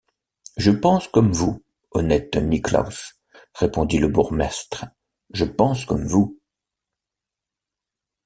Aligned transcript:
Je 0.57 0.71
pense 0.71 1.07
comme 1.09 1.31
vous, 1.31 1.63
honnête 1.91 2.35
Niklausse, 2.35 3.19
répondit 3.53 3.99
le 3.99 4.07
bourgmestre, 4.07 4.85
je 5.31 5.43
pense 5.45 5.85
comme 5.85 6.07
vous. 6.07 6.39